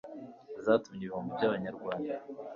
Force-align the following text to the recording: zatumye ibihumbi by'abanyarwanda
zatumye 0.65 1.01
ibihumbi 1.03 1.31
by'abanyarwanda 1.37 2.13